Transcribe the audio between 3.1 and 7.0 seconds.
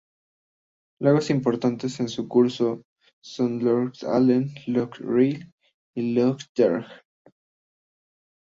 son Lough Allen, Lough Ree y Lough Derg.